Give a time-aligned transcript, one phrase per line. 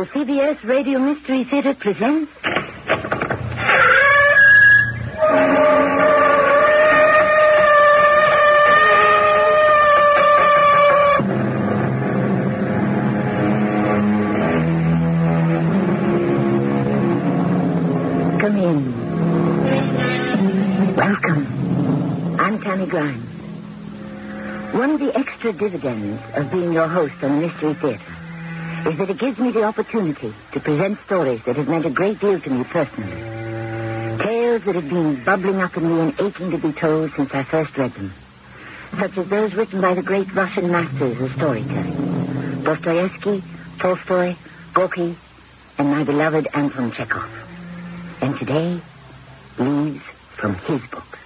[0.00, 2.32] The CBS Radio Mystery Theater presents.
[18.40, 18.96] Come in.
[20.96, 22.40] Welcome.
[22.40, 23.26] I'm Tammy Grimes.
[24.74, 28.19] One of the extra dividends of being your host on the Mystery Theater
[28.86, 32.20] is that it gives me the opportunity to present stories that have meant a great
[32.20, 33.10] deal to me personally.
[34.24, 37.44] Tales that have been bubbling up in me and aching to be told since I
[37.44, 38.12] first read them.
[38.98, 42.62] Such as those written by the great Russian masters of storytelling.
[42.64, 43.44] Dostoevsky,
[43.80, 44.34] Tolstoy,
[44.74, 45.16] Gorky,
[45.78, 47.30] and my beloved Anton Chekhov.
[48.20, 48.82] And today,
[49.58, 50.02] leaves
[50.38, 51.18] from his books.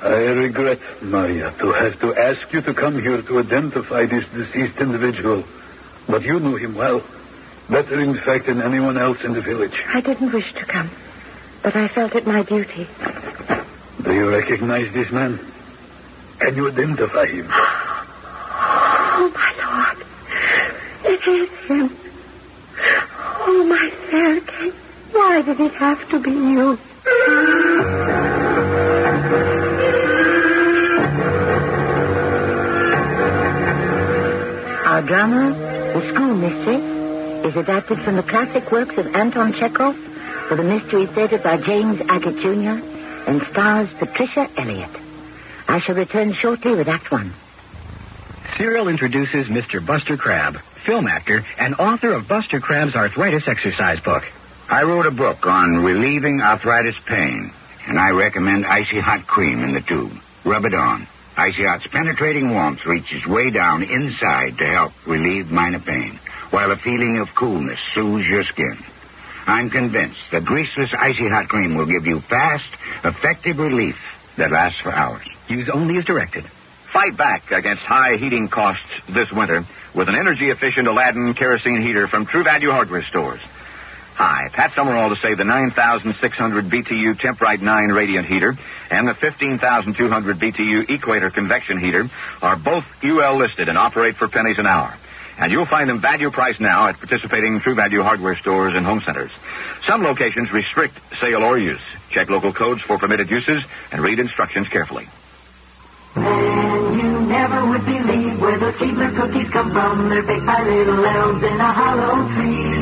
[0.00, 4.78] I regret, Maria, to have to ask you to come here to identify this deceased
[4.80, 5.44] individual.
[6.08, 7.02] But you knew him well.
[7.70, 9.72] Better, in fact, than anyone else in the village.
[9.94, 10.90] I didn't wish to come,
[11.62, 12.86] but I felt it my duty.
[14.04, 15.38] Do you recognize this man?
[16.40, 17.48] Can you identify him?
[17.48, 20.06] Oh, my Lord.
[21.04, 21.96] It is him.
[23.44, 24.72] Oh, my Sergei.
[25.12, 26.78] Why did it have to be you?
[34.84, 35.54] Our drama,
[35.92, 37.02] The School Mistress,
[37.44, 39.94] is adapted from the classic works of Anton Chekhov
[40.48, 42.80] for the Mystery Theater by James Agate Jr.
[43.28, 44.96] and stars Patricia Elliott.
[45.68, 47.34] I shall return shortly with Act One.
[48.56, 49.84] Serial introduces Mr.
[49.84, 54.22] Buster Crabbe, film actor and author of Buster Crabbe's arthritis exercise book.
[54.70, 57.52] I wrote a book on relieving arthritis pain,
[57.86, 60.12] and I recommend Icy Hot Cream in the tube.
[60.46, 61.06] Rub it on.
[61.36, 66.76] Icy Hot's penetrating warmth reaches way down inside to help relieve minor pain, while a
[66.76, 68.76] feeling of coolness soothes your skin.
[69.46, 72.68] I'm convinced that greaseless Icy Hot Cream will give you fast,
[73.02, 73.96] effective relief
[74.36, 75.26] that lasts for hours.
[75.48, 76.44] Use only as directed.
[76.92, 79.64] Fight back against high heating costs this winter
[79.94, 83.40] with an energy efficient Aladdin kerosene heater from True Value Hardware Stores.
[84.14, 88.54] Hi, Pat Summerall to say the 9,600 BTU Temprite 9 radiant heater
[88.90, 92.10] and the 15,200 BTU Equator convection heater
[92.42, 94.94] are both UL listed and operate for pennies an hour.
[95.38, 99.00] And you'll find them value price now at participating True Value hardware stores and home
[99.06, 99.30] centers.
[99.88, 101.80] Some locations restrict sale or use.
[102.10, 105.08] Check local codes for permitted uses and read instructions carefully.
[106.14, 110.10] You never would believe where those Keebler cookies come from.
[110.10, 112.81] They're baked by little elves in a hollow tree.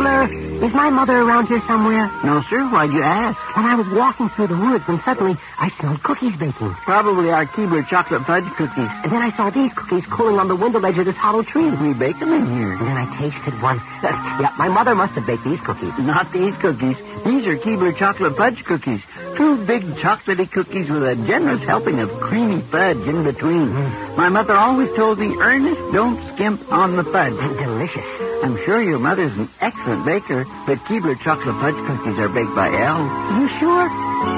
[0.00, 0.49] Mr.
[0.60, 2.04] Is my mother around here somewhere?
[2.20, 2.60] No, sir.
[2.68, 3.40] Why'd you ask?
[3.56, 6.76] When I was walking through the woods, and suddenly I smelled cookies baking.
[6.84, 8.92] Probably our Keebler chocolate fudge cookies.
[9.00, 11.72] And then I saw these cookies cooling on the window ledge of this hollow tree.
[11.80, 12.76] We bake them in here.
[12.76, 13.80] And then I tasted one.
[14.04, 15.96] yeah, my mother must have baked these cookies.
[15.96, 17.00] Not these cookies.
[17.24, 19.00] These are Keebler chocolate fudge cookies.
[19.40, 23.72] Two big chocolatey cookies with a generous helping of creamy fudge in between.
[23.72, 24.16] Mm.
[24.20, 27.32] My mother always told me, Ernest, don't skimp on the fudge.
[27.32, 28.04] And delicious.
[28.42, 32.70] I'm sure your mother's an excellent baker, but Keebler chocolate fudge cookies are baked by
[32.70, 33.10] elves.
[33.38, 33.86] You sure?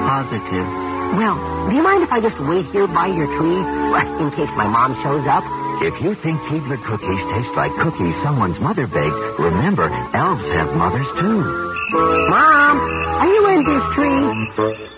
[0.06, 0.67] Positive.
[1.19, 1.37] Well,
[1.69, 3.61] do you mind if I just wait here by your tree?
[4.23, 5.45] In case my mom shows up?
[5.83, 11.09] If you think Keebler cookies taste like cookies someone's mother baked, remember, elves have mothers
[11.19, 11.43] too.
[12.31, 14.91] Mom, are you in this tree?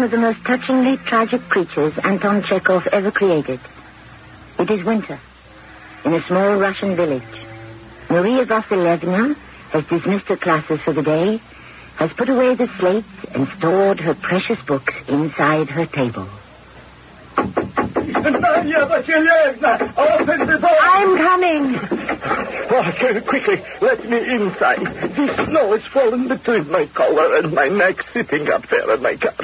[0.00, 3.60] One of the most touchingly tragic creatures Anton Chekhov ever created.
[4.58, 5.20] It is winter
[6.06, 7.22] in a small Russian village.
[8.08, 9.36] Maria Vasilievna
[9.72, 11.36] has dismissed her classes for the day,
[11.96, 16.30] has put away the slates, and stored her precious books inside her table.
[17.36, 20.99] Maria Vasilievna, open the door.
[22.80, 24.80] Oh, quickly, let me inside.
[24.80, 29.16] The snow has fallen between my collar and my neck, sitting up there in my
[29.16, 29.34] car.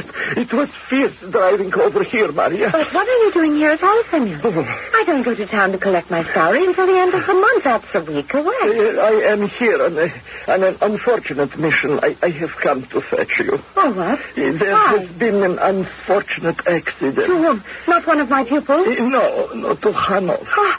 [0.41, 2.71] It was fierce driving over here, Maria.
[2.73, 4.41] But what are you doing here at all, Semyon?
[4.41, 7.65] I don't go to town to collect my salary until the end of the month.
[7.65, 8.97] That's a week away.
[8.97, 10.09] Uh, I am here on, a,
[10.53, 12.01] on an unfortunate mission.
[12.03, 13.59] I, I have come to fetch you.
[13.77, 14.19] Oh, what?
[14.19, 14.97] Uh, There Why?
[14.99, 17.17] has been an unfortunate accident.
[17.17, 17.65] To whom?
[17.87, 18.87] Not one of my pupils?
[18.89, 20.47] Uh, No, no, to Hanov.
[20.57, 20.73] Oh,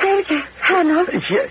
[0.00, 1.06] Sergei, Hanov?
[1.30, 1.50] Yes.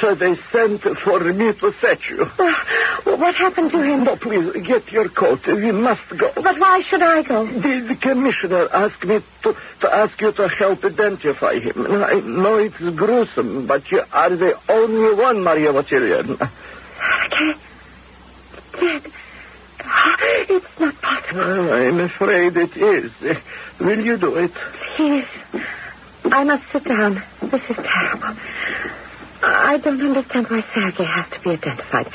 [0.00, 2.26] So they sent for me to fetch you.
[2.38, 4.04] Uh, what happened to him?
[4.04, 5.40] No, please, get your coat.
[5.46, 6.30] We must go.
[6.36, 7.46] But why should I go?
[7.46, 11.86] The, the commissioner asked me to, to ask you to help identify him.
[11.86, 16.36] I know it's gruesome, but you are the only one, Maria Vasilyevna.
[17.26, 17.52] Okay.
[18.80, 19.02] Dead.
[20.48, 21.38] It's not possible.
[21.38, 23.12] Well, I'm afraid it is.
[23.80, 24.52] Will you do it?
[24.96, 25.24] Please.
[26.24, 27.22] I must sit down.
[27.42, 28.40] This is terrible.
[29.42, 32.06] I don't understand why Sergei has to be identified.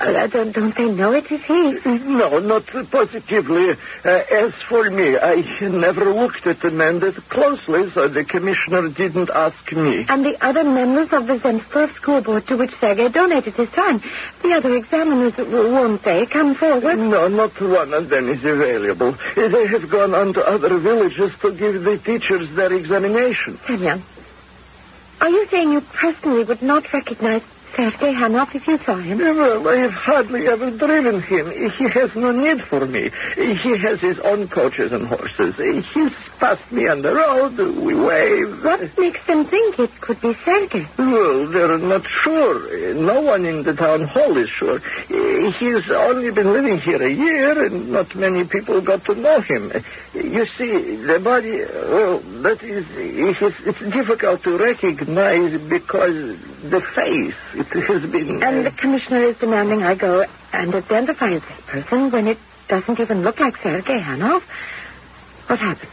[0.00, 1.78] Uh, don't, don't they know it is he?
[1.84, 3.76] No, not positively.
[4.04, 8.88] Uh, as for me, I never looked at the man that closely, so the commissioner
[8.88, 10.06] didn't ask me.
[10.08, 14.00] And the other members of the Zemstvo school board to which Sergei donated his time.
[14.42, 16.96] The other examiners, won't they come forward?
[16.96, 19.16] No, not one of them is available.
[19.36, 23.60] They have gone on to other villages to give the teachers their examination.
[23.66, 24.02] Semyon,
[25.22, 27.42] are you saying you personally would not recognize
[27.76, 29.18] Sergei Hanov if you saw him?
[29.18, 31.50] Well, I have hardly ever driven him.
[31.78, 33.10] He has no need for me.
[33.34, 35.54] He has his own coaches and horses.
[35.94, 37.56] He's passed me on the road.
[37.56, 38.62] We wave.
[38.62, 40.86] What makes them think it could be Sergei?
[40.98, 42.94] Well, they're not sure.
[42.94, 44.78] No one in the town hall is sure.
[45.08, 49.72] He's only been living here a year, and not many people got to know him.
[50.14, 56.36] You see, the body, well, that is, it's, it's difficult to recognize because
[56.70, 58.42] the face, it has been...
[58.42, 62.38] And the commissioner is demanding I go and identify this person when it
[62.68, 64.42] doesn't even look like Sergei Hanov.
[65.46, 65.92] What happened?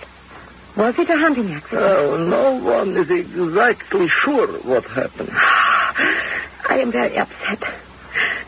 [0.77, 1.81] Was it a hunting accident?
[1.81, 5.29] Oh, no one is exactly sure what happened.
[6.69, 7.63] I am very upset.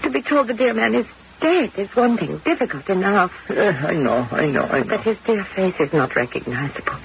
[0.03, 1.05] To be told the dear man is
[1.41, 3.31] dead is one thing, difficult enough.
[3.49, 4.87] Uh, I know, I know, I know.
[4.87, 6.99] But his dear face is not recognizable.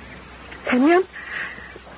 [0.71, 1.05] Semyon,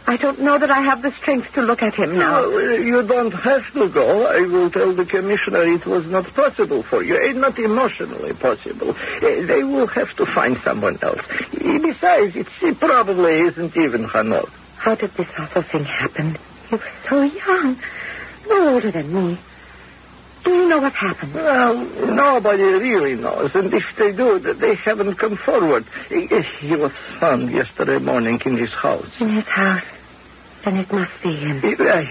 [0.09, 2.41] I don't know that I have the strength to look at him now.
[2.41, 4.25] No, you don't have to go.
[4.27, 7.15] I will tell the commissioner it was not possible for you.
[7.15, 8.93] Uh, not emotionally possible.
[8.97, 11.21] Uh, they will have to find someone else.
[11.29, 14.49] Uh, Besides, it probably isn't even Hanov.
[14.79, 16.39] How did this awful thing happen?
[16.71, 17.79] You were so young.
[18.47, 19.39] No older than me.
[20.45, 21.35] Do you know what happened?
[21.35, 21.75] Well,
[22.15, 25.85] nobody really knows, and if they do, they haven't come forward.
[26.09, 29.11] He was found yesterday morning in his house.
[29.21, 29.83] In his house.
[30.65, 31.63] Then it must be him.
[31.65, 32.03] Uh,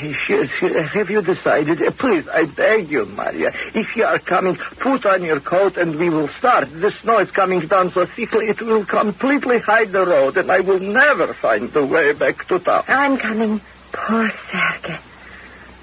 [0.94, 1.81] Have you decided?
[1.81, 3.51] Uh, Please, I beg you, Maria.
[3.75, 6.69] If you are coming, put on your coat and we will start.
[6.71, 10.61] The snow is coming down so thickly it will completely hide the road, and I
[10.61, 12.83] will never find the way back to town.
[12.88, 13.61] I'm coming.
[13.94, 15.00] Poor Sergei.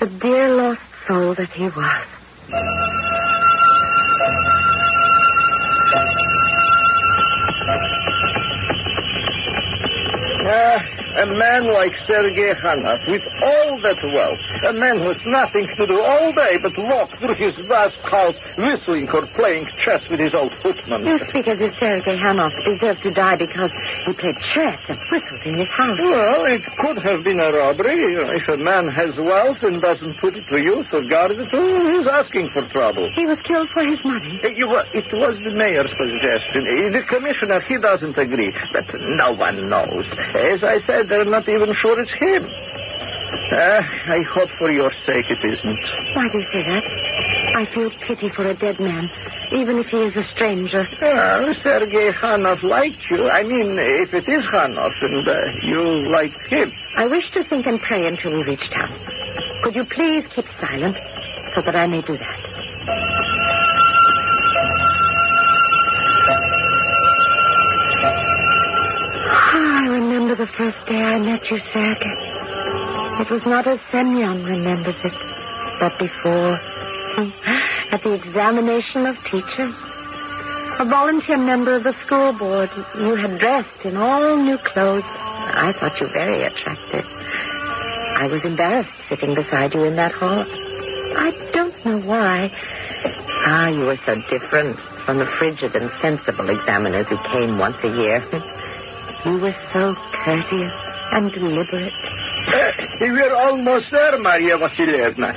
[0.01, 2.07] The dear lost soul that he was.
[10.47, 10.79] Uh,
[11.17, 15.87] a man like Sergei Hanov, with all that wealth, a man who has nothing to
[15.87, 20.35] do all day but walk through his vast house whistling or playing chess with his
[20.35, 21.07] old footman.
[21.07, 23.71] You speak as if Sergei Hanov deserved to die because
[24.07, 25.99] he played chess and whistled in his house.
[26.01, 28.15] Well, it could have been a robbery.
[28.35, 31.99] If a man has wealth and doesn't put it to use or guard it, oh,
[31.99, 33.11] he's asking for trouble.
[33.15, 34.41] He was killed for his money.
[34.57, 36.67] You were- It was the mayor's suggestion.
[36.67, 38.53] Uh, The commissioner, he doesn't agree.
[38.73, 40.07] But no one knows.
[40.35, 42.45] As I said, they're not even sure it's him.
[43.53, 45.81] Uh, I hope for your sake it isn't.
[46.15, 46.85] Why do you say that?
[47.57, 49.11] I feel pity for a dead man,
[49.53, 50.87] even if he is a stranger.
[51.01, 53.29] Well, Sergei Hanov liked you.
[53.29, 56.73] I mean, if it is Hanov and uh, you liked him.
[56.97, 58.91] I wish to think and pray until we reach town.
[59.63, 60.97] Could you please keep silent
[61.55, 62.54] so that I may do that?
[69.85, 72.17] I remember the first day I met you, Sergei.
[73.21, 75.13] It was not as Semyon remembers it,
[75.79, 76.57] but before,
[77.93, 79.77] at the examination of teachers.
[80.81, 85.05] A volunteer member of the school board, you had dressed in all new clothes.
[85.05, 87.05] I thought you very attractive.
[87.05, 90.49] I was embarrassed sitting beside you in that hall.
[90.49, 92.49] I don't know why.
[93.45, 97.93] Ah, you were so different from the frigid and sensible examiners who came once a
[97.93, 98.25] year.
[99.25, 100.73] You were so courteous
[101.13, 101.93] and deliberate.
[103.01, 105.33] We're almost there, Maria Vasilyevna.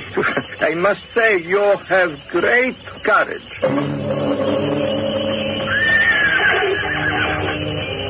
[0.60, 3.42] I must say, you have great courage.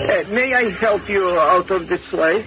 [0.08, 2.44] Uh, may I help you out of this way?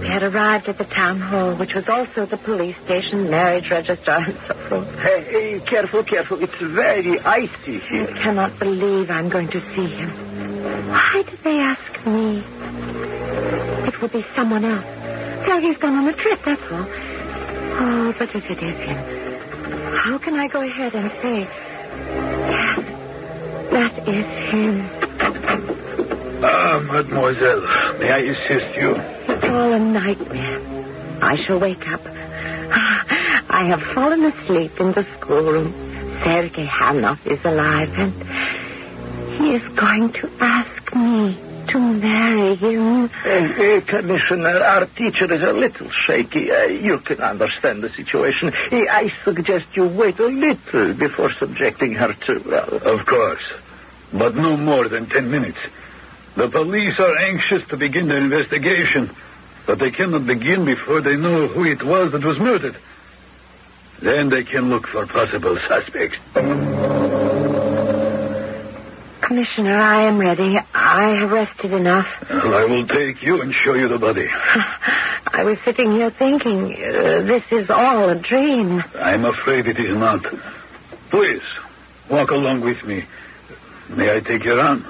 [0.00, 4.22] We had arrived at the town hall, which was also the police station, marriage registrar,
[4.22, 4.98] and so forth.
[5.00, 6.40] Hey, hey, careful, careful.
[6.40, 8.08] It's very icy here.
[8.08, 10.25] I cannot believe I'm going to see him.
[10.66, 12.42] Why did they ask me?
[13.88, 14.84] It will be someone else.
[15.46, 16.86] Sergei's gone on a trip, that's all.
[17.78, 18.96] Oh, but if it is him.
[20.04, 21.40] How can I go ahead and say,
[22.50, 22.78] yes,
[23.70, 24.90] that is him?
[26.42, 27.62] Ah, mademoiselle,
[27.98, 28.94] may I assist you?
[29.34, 30.60] It's all a nightmare.
[31.22, 32.00] I shall wake up.
[33.48, 35.72] I have fallen asleep in the schoolroom.
[36.24, 38.12] Sergei Hanov is alive, and
[39.56, 41.34] is going to ask me
[41.72, 43.04] to marry him.
[43.04, 46.50] Uh, uh, Commissioner, our teacher is a little shaky.
[46.50, 48.52] Uh, you can understand the situation.
[48.70, 52.42] Uh, I suggest you wait a little before subjecting her to.
[52.46, 53.42] Well, Of course.
[54.12, 55.58] But no more than ten minutes.
[56.36, 59.10] The police are anxious to begin their investigation,
[59.66, 62.76] but they cannot begin before they know who it was that was murdered.
[64.02, 66.18] Then they can look for possible suspects.
[69.26, 70.56] Commissioner, I am ready.
[70.72, 72.06] I have rested enough.
[72.30, 74.28] Well, I will take you and show you the body.
[75.26, 78.80] I was sitting here thinking, uh, this is all a dream.
[78.94, 80.24] I'm afraid it is not.
[81.10, 81.42] Please,
[82.08, 83.04] walk along with me.
[83.90, 84.84] May I take your arm?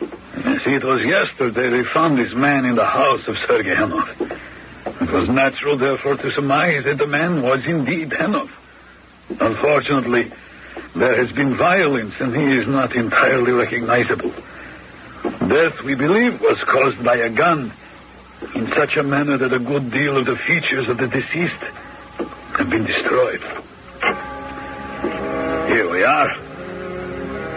[0.00, 4.20] You see, it was yesterday they found this man in the house of Sergei Hanov.
[4.20, 8.50] It was natural, therefore, to surmise that the man was indeed Hanov.
[9.30, 10.30] Unfortunately,
[10.96, 14.32] there has been violence, and he is not entirely recognizable.
[15.48, 17.72] Death, we believe, was caused by a gun
[18.54, 21.62] in such a manner that a good deal of the features of the deceased
[22.56, 23.40] have been destroyed.
[25.68, 26.30] Here we are.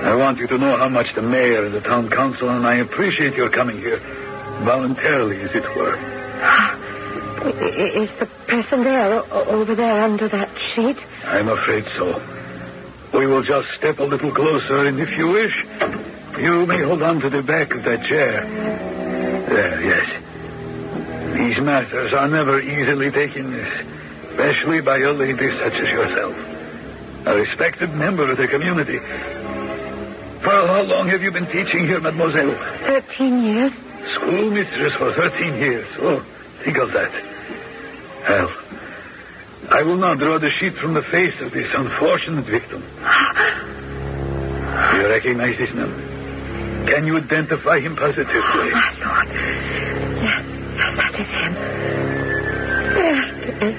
[0.03, 2.75] I want you to know how much the mayor and the town council and I
[2.75, 4.00] appreciate your coming here,
[4.63, 5.96] voluntarily, as it were.
[7.43, 10.98] Is the person there, over there under that sheet?
[11.25, 12.33] I'm afraid so.
[13.13, 15.53] We will just step a little closer, and if you wish,
[16.39, 18.43] you may hold on to the back of that chair.
[19.48, 20.08] There, yes.
[21.38, 26.36] These matters are never easily taken, especially by a lady such as yourself,
[27.27, 28.98] a respected member of the community.
[30.43, 32.55] For how long have you been teaching here, mademoiselle?
[32.86, 33.72] Thirteen years.
[34.17, 35.88] Schoolmistress for 13 years.
[36.01, 36.24] Oh,
[36.63, 37.12] think of that.
[38.27, 38.50] Well,
[39.74, 42.82] I will now draw the sheet from the face of this unfortunate victim.
[42.82, 42.86] Do
[45.01, 45.89] you recognize this man?
[46.86, 48.70] Can you identify him positively?
[48.70, 49.27] My Lord.
[50.22, 50.46] Yes,
[50.77, 51.53] yes, that is him.
[52.94, 53.74] Sergei.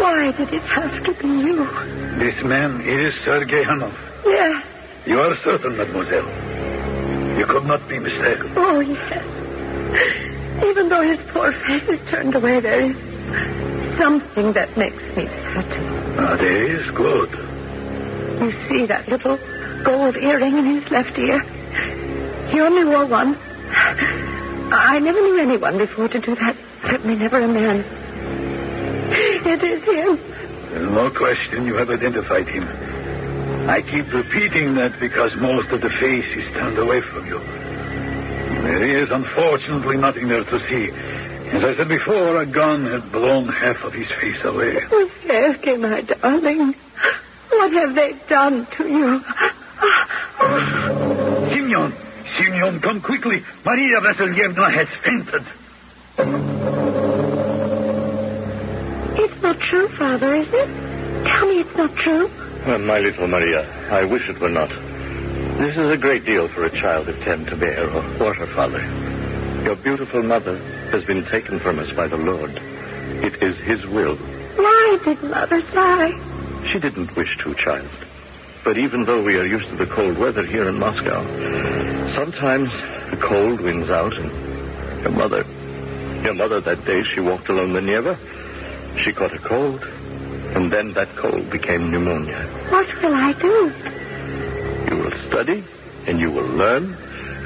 [0.00, 1.66] Why did it have to be you?
[2.18, 3.92] This man is Sergei Hanov.
[4.24, 4.64] Yes.
[5.04, 6.26] You are certain, mademoiselle.
[7.38, 8.54] You could not be mistaken.
[8.56, 9.22] Oh, yes.
[10.64, 12.96] Even though his poor face is turned away, there is
[13.98, 15.84] something that makes me certain.
[16.18, 17.30] Ah, that is good.
[18.40, 19.38] You see that little
[19.84, 21.40] gold earring in his left ear?
[22.50, 23.36] He only wore one.
[24.72, 26.56] I never knew anyone before to do that.
[26.90, 27.84] Certainly never a man.
[29.46, 30.94] It is him.
[30.94, 32.64] No question you have identified him.
[33.68, 37.38] I keep repeating that because most of the face is turned away from you.
[38.62, 40.90] There is unfortunately nothing there to see.
[41.52, 44.78] As I said before, a gun had blown half of his face away.
[44.90, 46.74] Oh, Sergei, my darling.
[47.50, 49.20] What have they done to you?
[51.50, 51.94] Simeon!
[52.38, 53.42] Simeon, come quickly.
[53.64, 55.46] Maria Vasilievna has fainted.
[59.18, 60.68] It's not true, Father, is it?
[61.26, 62.28] Tell me it's not true.
[62.66, 64.68] Uh, my little Maria, I wish it were not.
[65.58, 68.46] This is a great deal for a child of ten to bear, or, or her
[68.54, 68.80] father.
[69.66, 70.58] Your beautiful mother
[70.92, 72.52] has been taken from us by the Lord.
[72.54, 74.14] It is His will.
[74.14, 76.12] Why did Mother die?
[76.72, 77.90] She didn't wish to, child.
[78.64, 81.20] But even though we are used to the cold weather here in Moscow,
[82.14, 82.70] sometimes
[83.10, 85.42] the cold wins out, and your mother,
[86.22, 88.16] your mother that day she walked along the Neva,
[89.02, 92.46] she caught a cold, and then that cold became pneumonia.
[92.70, 94.94] What will I do?
[94.94, 95.64] You will study,
[96.06, 96.96] and you will learn,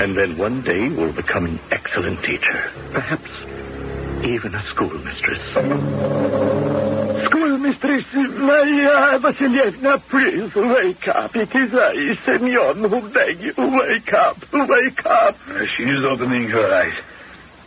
[0.01, 2.73] and then one day you will become an excellent teacher.
[2.93, 3.31] Perhaps
[4.25, 5.45] even a schoolmistress.
[7.29, 11.37] Schoolmistress Maria Vasilievna, please wake up.
[11.37, 13.53] It is I, Semyon, who beg you.
[13.57, 15.37] Wake up, wake up.
[15.47, 16.97] Uh, she is opening her eyes.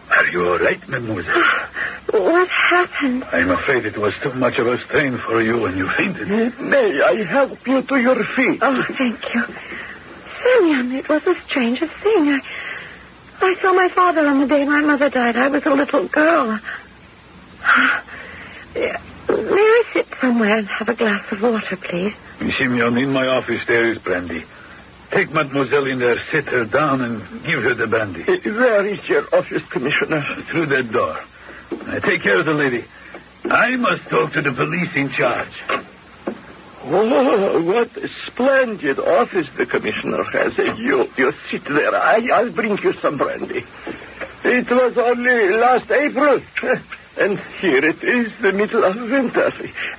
[0.09, 1.33] Are you all right, mademoiselle?
[2.13, 3.23] What happened?
[3.31, 6.27] I'm afraid it was too much of a strain for you and you fainted.
[6.59, 8.59] May I help you to your feet?
[8.61, 9.43] Oh, thank you.
[10.43, 12.29] Simeon, it was the strangest thing.
[12.29, 12.39] I,
[13.41, 15.35] I saw my father on the day my mother died.
[15.37, 16.59] I was a little girl.
[18.75, 18.91] May
[19.29, 22.13] I sit somewhere and have a glass of water, please?
[22.59, 24.43] Simeon, in my office there is brandy.
[25.11, 28.23] Take mademoiselle in there, sit her down, and give her the brandy.
[28.23, 30.23] Where is your office, Commissioner?
[30.51, 31.19] Through that door.
[32.01, 32.83] Take care of the lady.
[33.45, 35.53] I must talk to the police in charge.
[36.85, 40.57] Oh, what a splendid office the commissioner has.
[40.77, 41.95] You, you sit there.
[41.95, 43.63] I, I'll bring you some brandy.
[44.43, 46.41] It was only last April.
[47.15, 49.51] And here it is, the middle of winter.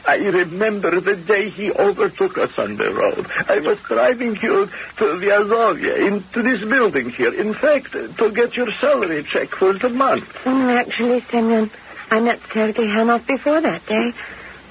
[0.04, 3.30] I remember the day he overtook us on the road.
[3.48, 4.66] I was driving you
[4.98, 7.32] to Vyazovia, into this building here.
[7.32, 10.24] In fact, to get your salary check for the month.
[10.42, 11.70] Mm, actually, Semyon,
[12.10, 14.12] I met Sergei Hanov before that day.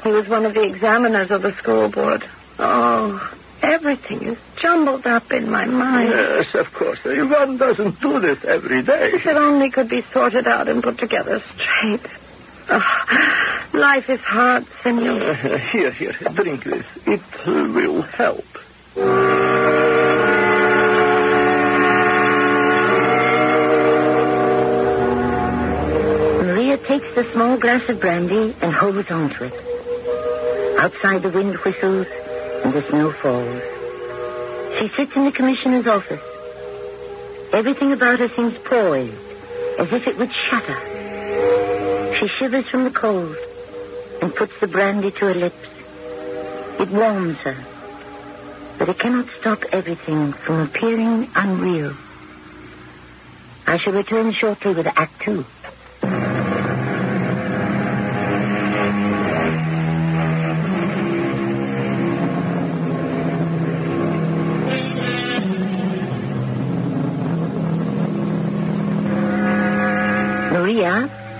[0.04, 2.24] He was one of the examiners of the school board.
[2.60, 3.20] Oh,
[3.62, 6.10] everything is jumbled up in my mind.
[6.10, 7.00] Yes, of course.
[7.06, 9.12] One doesn't do this every day.
[9.14, 12.06] If it only could be sorted out and put together straight.
[12.70, 12.82] Oh,
[13.74, 15.22] life is hard, Semyon.
[15.22, 16.86] Uh, here, here, drink this.
[17.06, 18.46] It will help.
[26.46, 29.73] Maria takes the small glass of brandy and holds on to it.
[30.84, 32.08] Outside the wind whistles
[32.66, 33.62] and the snow falls.
[34.78, 36.20] She sits in the commissioner's office.
[37.54, 39.16] Everything about her seems poised,
[39.80, 40.76] as if it would shatter.
[42.20, 43.38] She shivers from the cold
[44.22, 45.56] and puts the brandy to her lips.
[46.82, 47.66] It warms her,
[48.78, 51.96] but it cannot stop everything from appearing unreal.
[53.66, 55.46] I shall return shortly with Act Two.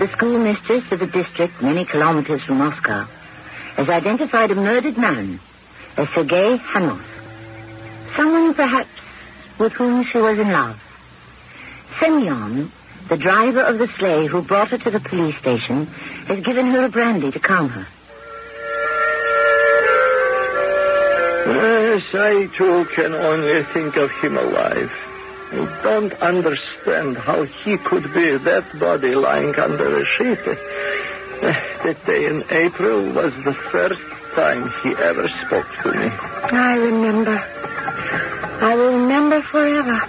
[0.04, 3.04] The schoolmistress of a district many kilometers from Moscow,
[3.76, 5.40] has identified a murdered man
[5.96, 7.02] as Sergei Hanov.
[8.14, 8.90] Someone, perhaps,
[9.58, 10.76] with whom she was in love.
[11.98, 12.70] Semyon,
[13.08, 15.86] the driver of the sleigh who brought her to the police station,
[16.28, 17.86] has given her a brandy to calm her.
[21.46, 25.13] Yes, I too can only think of him alive.
[25.54, 30.44] I don't understand how he could be that body lying under a sheet.
[31.84, 34.00] That day in April was the first
[34.34, 36.06] time he ever spoke to me.
[36.06, 37.38] I remember.
[37.38, 40.00] I remember forever.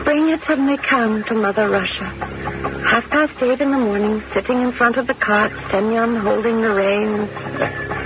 [0.00, 2.04] Spring had suddenly come to Mother Russia.
[2.84, 6.74] Half past eight in the morning, sitting in front of the cart, Semyon holding the
[6.74, 7.30] reins.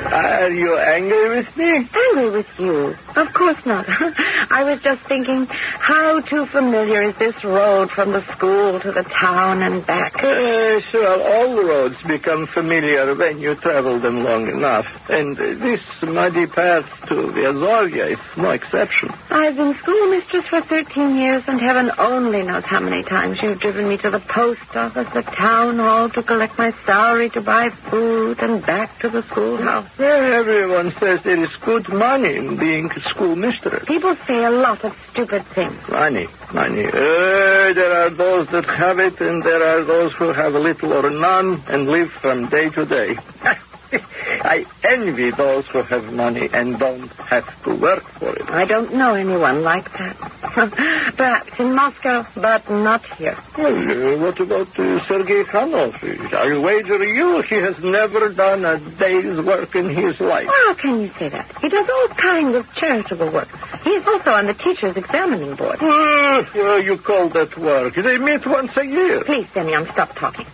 [0.06, 1.88] Are you angry with me?
[1.90, 2.94] Angry with you?
[3.16, 3.84] Of course not.
[4.50, 9.02] I was just thinking, how too familiar is this road from the school to the
[9.02, 10.14] town and back?
[10.22, 14.86] Yes, well, all the roads become familiar when you travel them long enough.
[15.08, 19.10] And uh, this muddy path to Vyazovia is no exception.
[19.30, 23.88] I've been schoolmistress for 13 years, and heaven only knows how many times you've driven
[23.88, 28.38] me to the post office, the town hall, to collect my salary, to buy food,
[28.40, 29.87] and back to the schoolhouse.
[29.98, 33.84] Everyone says there is good money in being a schoolmistress.
[33.86, 35.80] People say a lot of stupid things.
[35.88, 36.84] Money, money.
[36.86, 41.10] Uh, there are those that have it, and there are those who have little or
[41.10, 43.16] none and live from day to day.
[43.92, 48.42] I envy those who have money and don't have to work for it.
[48.48, 50.16] I don't know anyone like that.
[51.16, 53.36] Perhaps in Moscow, but not here.
[53.56, 55.94] Well, uh, what about uh, Sergei Khanov?
[56.34, 60.46] I wager you he has never done a day's work in his life.
[60.46, 61.50] How can you say that?
[61.60, 63.48] He does all kinds of charitable work.
[63.84, 65.78] He is also on the teacher's examining board.
[65.80, 67.94] Uh, you call that work?
[67.94, 69.24] They meet once a year.
[69.24, 70.46] Please, Semyon, stop talking.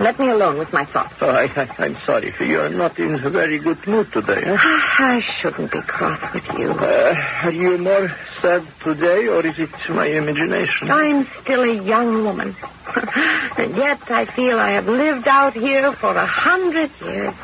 [0.00, 1.14] Let me alone with my thoughts.
[1.20, 2.32] Oh, I, I, I'm sorry.
[2.38, 4.40] For you are not in a very good mood today.
[4.46, 6.70] I shouldn't be cross with you.
[6.70, 8.08] Uh, are you more
[8.40, 10.90] sad today, or is it my imagination?
[10.90, 12.56] I'm still a young woman.
[13.58, 17.34] and yet I feel I have lived out here for a hundred years.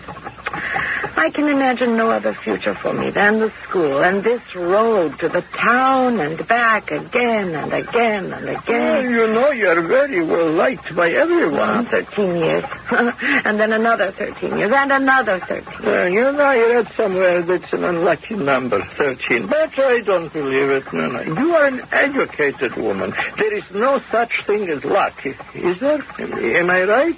[1.18, 5.28] I can imagine no other future for me than the school and this road to
[5.28, 9.10] the town and back again and again and Well, again.
[9.10, 11.86] you know you are very well liked by everyone.
[11.86, 12.64] Thirteen years.
[12.90, 14.72] and then another thirteen years.
[14.74, 16.12] And another thirteen.
[16.12, 19.46] You know, I read somewhere that's an unlucky number, 13.
[19.48, 20.84] But I don't believe it.
[20.92, 21.22] No, no.
[21.22, 23.14] You are an educated woman.
[23.38, 25.14] There is no such thing as luck.
[25.54, 26.02] Is there?
[26.20, 27.16] Am I right?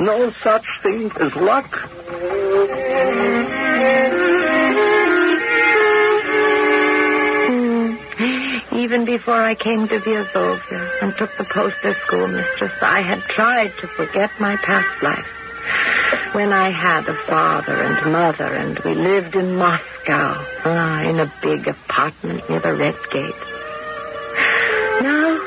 [0.00, 1.68] No such thing as luck?
[7.46, 8.76] Hmm.
[8.78, 13.74] Even before I came to Vyazovia and took the post as schoolmistress, I had tried
[13.82, 15.26] to forget my past life.
[16.32, 21.30] When I had a father and mother, and we lived in Moscow, ah, in a
[21.42, 23.42] big apartment near the Red Gate.
[25.02, 25.40] Now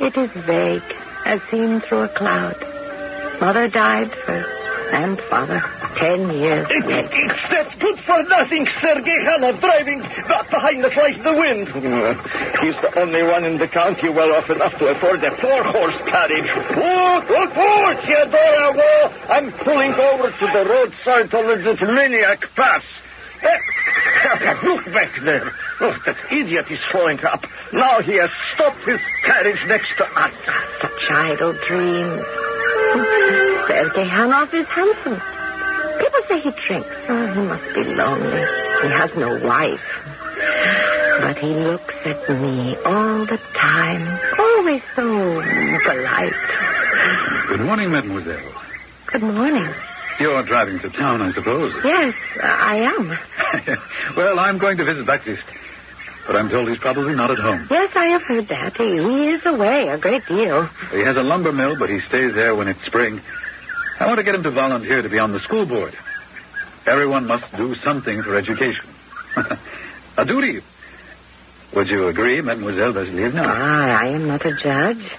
[0.00, 0.82] it is vague,
[1.24, 2.81] as seen through a cloud.
[3.42, 4.46] Mother died first,
[4.94, 5.58] and father.
[5.98, 6.62] Ten years.
[6.70, 9.98] It, it's that good for nothing Sergei Hanov driving
[10.30, 11.66] back behind us like the wind.
[12.62, 16.50] He's the only one in the county well off enough to afford a four-horse carriage.
[16.70, 19.02] Whoa, whoa, whoa, Theodora, whoa!
[19.34, 22.84] I'm pulling over to the roadside to let that maniac pass.
[23.42, 23.58] Eh,
[24.62, 25.50] Look back there.
[25.80, 27.42] Oh, that idiot is slowing up.
[27.72, 30.32] Now he has stopped his carriage next to us.
[30.80, 32.22] Such idle dreams.
[32.92, 35.20] Sergei Hanov is handsome.
[35.98, 36.96] People say he drinks.
[37.08, 38.44] Oh, he must be lonely.
[38.82, 39.80] He has no wife.
[41.20, 44.18] But he looks at me all the time.
[44.38, 45.02] Always so
[45.84, 46.32] polite.
[47.48, 48.52] Good morning, mademoiselle.
[49.06, 49.72] Good morning.
[50.20, 51.72] You're driving to town, I suppose.
[51.84, 53.18] Yes, I am.
[54.16, 55.42] well, I'm going to visit Baptiste.
[56.26, 57.66] But I'm told he's probably not at home.
[57.70, 58.76] Yes, I have heard that.
[58.76, 60.68] He, he is away a great deal.
[60.92, 63.20] He has a lumber mill, but he stays there when it's spring.
[63.98, 65.94] I want to get him to volunteer to be on the school board.
[66.86, 68.86] Everyone must do something for education.
[70.16, 70.62] a duty.
[71.74, 73.42] Would you agree, Mademoiselle Vasilievna?
[73.46, 75.10] Ah, I am not a judge.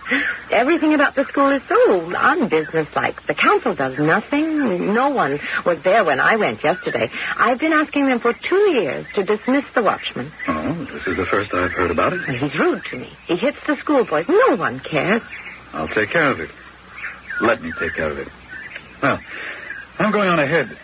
[0.51, 1.75] Everything about the school is so
[2.11, 3.25] unbusinesslike.
[3.25, 4.93] The council does nothing.
[4.93, 7.09] No one was there when I went yesterday.
[7.37, 10.31] I've been asking them for two years to dismiss the watchman.
[10.47, 12.21] Oh, this is the first I've heard about it.
[12.29, 13.09] He's rude to me.
[13.25, 14.27] He hits the schoolboys.
[14.27, 15.23] No one cares.
[15.73, 16.51] I'll take care of it.
[17.41, 18.27] Let me take care of it.
[19.01, 19.19] Well,
[19.97, 20.77] I'm going on ahead.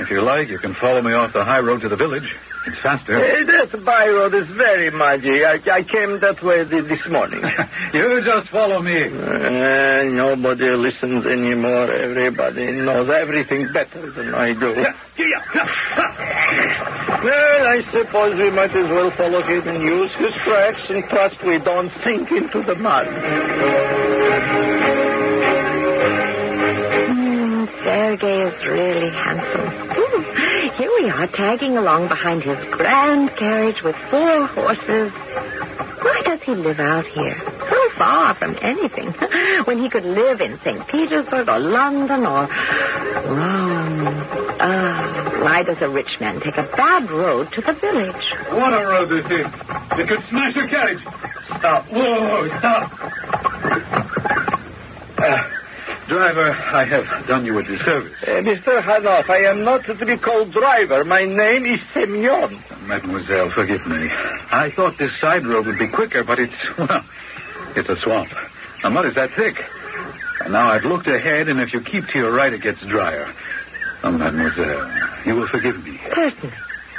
[0.00, 2.28] If you like, you can follow me off the high road to the village.
[2.68, 3.16] It's faster.
[3.16, 5.44] Eh, that by road is very muddy.
[5.44, 7.40] I, I came that way thi- this morning.
[7.94, 9.08] you just follow me.
[9.08, 11.90] Uh, nobody listens anymore.
[11.90, 14.74] Everybody knows everything better than I do.
[17.18, 21.36] Well, I suppose we might as well follow him and use his tracks and trust
[21.44, 23.06] we don't sink into the mud.
[27.08, 29.87] Hmm, Sergei is really handsome.
[30.78, 35.10] Here we are, tagging along behind his grand carriage with four horses.
[35.10, 37.36] Why does he live out here?
[37.68, 39.12] So far from anything.
[39.64, 40.86] when he could live in St.
[40.86, 42.46] Petersburg or London or
[43.26, 44.06] Rome.
[44.60, 48.24] Ah, why does a rich man take a bad road to the village?
[48.52, 49.46] What a road this is.
[49.98, 51.02] It could smash a carriage.
[51.58, 51.86] Stop.
[51.90, 52.92] Whoa, stop.
[55.18, 55.42] Uh,
[56.08, 58.12] driver, I have done you a disservice.
[58.22, 58.82] Uh, Mr.
[58.82, 61.04] Hanov, I am not to be called driver.
[61.04, 62.62] My name is Semyon.
[62.86, 64.08] Mademoiselle, forgive me.
[64.50, 67.04] I thought this side road would be quicker, but it's, well,
[67.76, 68.30] it's a swamp.
[68.82, 69.56] The mud is that thick.
[70.40, 73.32] And now I've looked ahead, and if you keep to your right, it gets drier.
[74.02, 74.90] Oh, mademoiselle,
[75.26, 76.00] you will forgive me.
[76.12, 76.54] Personally,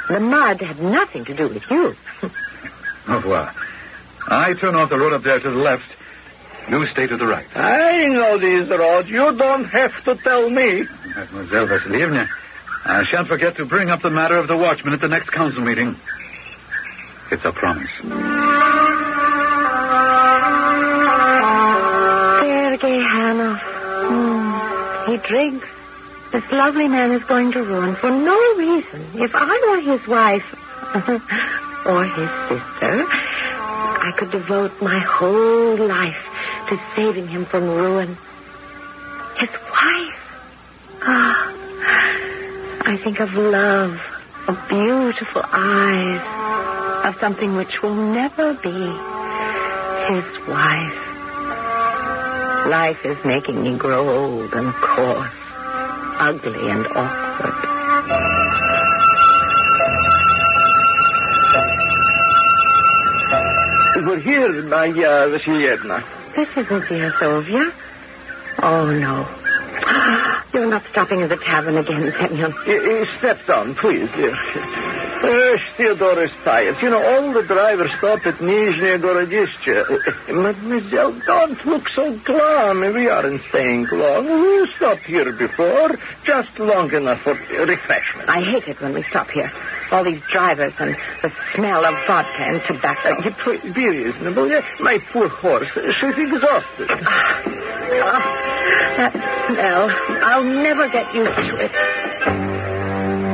[0.08, 1.94] the mud had nothing to do with you.
[3.08, 3.54] Au revoir.
[4.28, 5.84] I turn off the road up there to the left.
[6.70, 7.48] You stay to the right.
[7.56, 9.08] I know these roads.
[9.08, 10.84] You don't have to tell me.
[11.16, 12.28] Mademoiselle Vasilievna,
[12.84, 15.62] I shan't forget to bring up the matter of the watchman at the next council
[15.62, 15.96] meeting.
[17.32, 17.90] It's a promise.
[22.40, 23.58] Sergei Hanov.
[24.06, 25.66] Hmm, he drinks.
[26.32, 29.10] This lovely man is going to ruin for no reason.
[29.14, 30.46] If I were his wife
[31.84, 36.29] or his sister, I could devote my whole life
[36.70, 38.16] to saving him from ruin.
[39.38, 40.20] His wife.
[41.02, 41.52] Ah,
[42.86, 43.98] I think of love,
[44.46, 46.22] of beautiful eyes,
[47.08, 48.70] of something which will never be
[50.14, 51.00] his wife.
[52.68, 55.32] Life is making me grow old and coarse,
[56.18, 57.66] ugly and awkward.
[64.06, 66.19] We're here, my uh, Vasilyevna.
[66.36, 67.72] This isn't Vyazovia.
[68.62, 69.26] Oh, no.
[70.52, 72.52] You're not stopping at the tavern again, Semyon.
[72.52, 74.34] Uh, step down, please, dear.
[74.34, 76.76] Uh, Theodore is tired.
[76.82, 79.84] You know, all the drivers stop at Nizhny Gorodishche.
[79.84, 82.80] Uh, Mademoiselle, don't look so glum.
[82.94, 84.24] We aren't staying long.
[84.26, 88.28] We stopped here before, just long enough for refreshment.
[88.28, 89.50] I hate it when we stop here.
[89.90, 93.10] All these drivers and the smell of vodka and tobacco.
[93.10, 94.48] Uh, please, be reasonable.
[94.80, 96.88] My poor horse, she's exhausted.
[98.02, 98.22] Ah,
[98.98, 99.12] that
[99.48, 99.90] smell.
[100.22, 101.72] I'll never get used to it.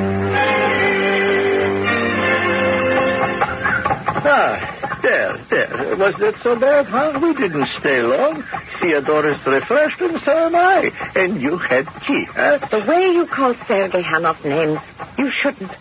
[4.29, 5.97] Ah, there, there.
[5.97, 7.19] Was that so bad, huh?
[7.23, 8.42] We didn't stay long.
[8.83, 10.90] Theodore is refreshed, and so am I.
[11.14, 12.59] And you had tea, huh?
[12.71, 14.81] The way you call Sergei Hanov names,
[15.18, 15.72] you shouldn't.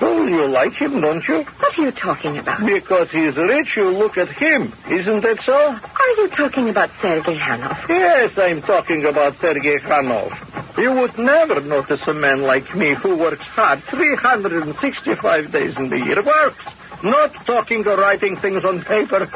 [0.00, 1.44] Oh, you like him, don't you?
[1.58, 2.60] What are you talking about?
[2.66, 4.72] Because he's rich, you look at him.
[4.90, 5.52] Isn't that so?
[5.54, 7.88] Are you talking about Sergei Hanov?
[7.88, 10.78] Yes, I'm talking about Sergei Khanov.
[10.78, 15.98] You would never notice a man like me who works hard 365 days in the
[15.98, 16.22] year.
[16.22, 16.64] Works,
[17.02, 19.28] not talking or writing things on paper.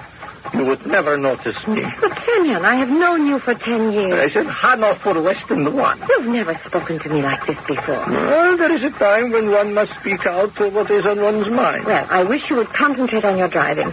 [0.55, 1.83] You would never notice me.
[2.01, 4.13] But, Semyon, I have known you for ten years.
[4.15, 6.01] I said Hanover for less than one.
[6.09, 8.05] You've never spoken to me like this before.
[8.07, 11.49] Well, there is a time when one must speak out to what is on one's
[11.49, 11.85] mind.
[11.87, 13.91] Well, I wish you would concentrate on your driving.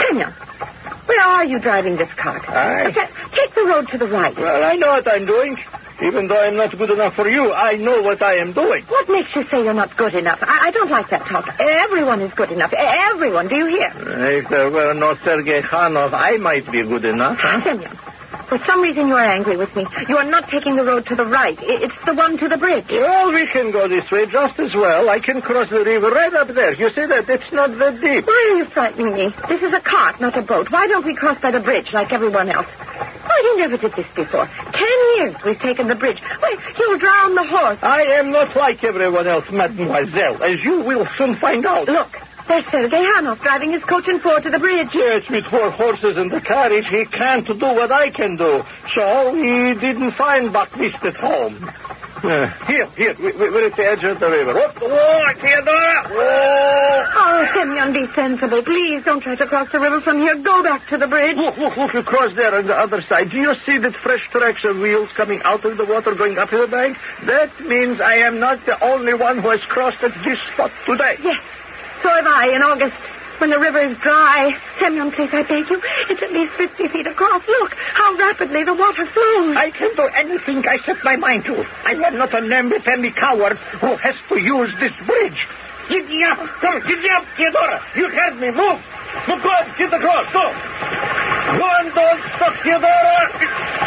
[0.00, 0.32] Semyon,
[1.06, 2.42] where are you driving this cart?
[2.48, 4.36] I- Ta- Take the road to the right.
[4.36, 5.56] Well, I know what I'm doing.
[6.02, 8.84] Even though I'm not good enough for you, I know what I am doing.
[8.86, 10.38] What makes you say you're not good enough?
[10.42, 11.46] I, I don't like that talk.
[11.60, 12.72] Everyone is good enough.
[12.72, 13.48] Everyone.
[13.48, 13.92] Do you hear?
[14.40, 17.38] If there were no Sergei Khanov, I might be good enough.
[17.40, 17.60] Huh?
[17.64, 17.98] Semyon,
[18.48, 19.86] for some reason you are angry with me.
[20.08, 21.58] You are not taking the road to the right.
[21.60, 22.86] It's the one to the bridge.
[22.90, 25.08] Well, we can go this way just as well.
[25.10, 26.74] I can cross the river right up there.
[26.74, 27.28] You see that?
[27.28, 28.26] It's not that deep.
[28.26, 29.34] Why are you frightening me?
[29.48, 30.70] This is a cart, not a boat.
[30.70, 32.66] Why don't we cross by the bridge like everyone else?
[33.40, 34.46] You never did this before.
[34.46, 36.18] Ten years we've taken the bridge.
[36.40, 37.78] Why, you'll drown the horse.
[37.82, 41.88] I am not like everyone else, mademoiselle, as you will soon find out.
[41.88, 42.08] Look,
[42.48, 44.88] there's Sergei Hanov driving his coach and four to the bridge.
[44.92, 48.62] Yes, with four horses and the carriage, he can't do what I can do.
[48.94, 51.70] So he didn't find Buckmist at home.
[52.68, 54.52] Here, here, we, we, we're at the edge of the river.
[54.52, 56.04] Whoop, whoa, Theodora!
[56.04, 57.00] Whoa!
[57.16, 58.60] Oh, Semyon, be sensible.
[58.62, 60.36] Please don't try to cross the river from here.
[60.36, 61.36] Go back to the bridge.
[61.36, 63.30] Look, look, look across there on the other side.
[63.30, 66.50] Do you see that fresh tracks of wheels coming out of the water going up
[66.50, 66.98] to the bank?
[67.24, 71.16] That means I am not the only one who has crossed at this spot today.
[71.24, 71.40] Yes,
[72.02, 73.00] so have I in August.
[73.40, 74.52] When the river is dry.
[74.78, 75.80] Semyon, please, I beg you.
[76.12, 77.40] It's at least 50 feet across.
[77.48, 79.56] Look how rapidly the water flows.
[79.56, 81.56] I can do anything I set my mind to.
[81.56, 85.40] I am not a Nembitemi coward who has to use this bridge.
[85.88, 86.38] Give me up!
[86.60, 87.82] Come, give me up, Theodora!
[87.96, 88.50] You heard me.
[88.52, 88.78] Move!
[89.28, 89.54] Move, go!
[89.78, 90.26] Get across!
[90.32, 90.44] Go!
[91.50, 93.18] Go and don't stop, Theodora!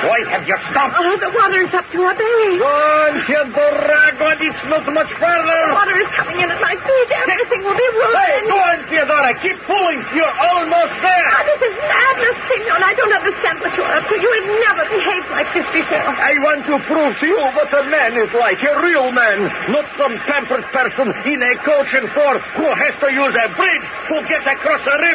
[0.04, 1.00] Why have you stopped?
[1.00, 2.60] Oh, the water is up to our belly.
[2.60, 4.02] Go on, Theodora!
[4.20, 5.60] Go on, it's not much further!
[5.72, 7.10] The water is coming in at my feet.
[7.24, 8.20] Everything will be ruined.
[8.20, 9.32] Hey, go on, Theodora!
[9.40, 10.00] Keep pulling!
[10.12, 11.30] You're almost there!
[11.40, 12.82] Oh, this is madness, Semyon.
[12.84, 14.16] I don't understand what you're up to.
[14.20, 16.04] You have never behaved like this before.
[16.04, 19.40] I want to prove to you what a man is like, a real man,
[19.72, 23.86] not some pampered person in a coach and four who has to use a bridge
[24.12, 25.13] to get across a river.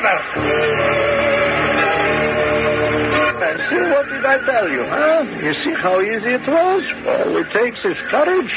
[3.39, 5.25] And see, what did I tell you, huh?
[5.43, 6.83] You see how easy it was?
[7.07, 8.53] All it takes is courage.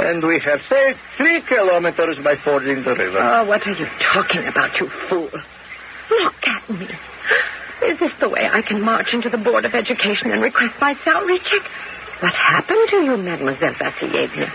[0.00, 3.18] And we have saved three kilometers by fording the river.
[3.20, 5.30] Oh, what are you talking about, you fool?
[6.10, 6.88] Look at me.
[7.86, 10.94] Is this the way I can march into the Board of Education and request my
[11.04, 11.70] salary check?
[12.20, 14.50] What happened to you, Mademoiselle Vassilievna?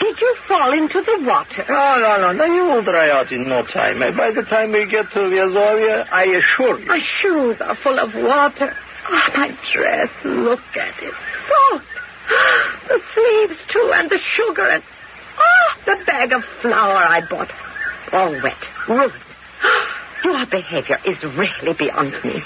[0.00, 1.64] Did you fall into the water?
[1.68, 2.44] No, no, no, no.
[2.44, 4.00] You will dry out in no time.
[4.02, 6.86] Uh, By the time we get to Vyazovia, I assure you.
[6.86, 8.74] My shoes are full of water.
[9.10, 11.14] Oh, my dress, look at it.
[11.48, 11.86] Soaked.
[12.88, 14.82] The sleeves, too, and the sugar, and...
[15.38, 17.50] Oh, the bag of flour I bought.
[18.12, 18.56] All wet,
[18.88, 19.12] ruined.
[20.24, 22.42] Your behavior is really beyond me.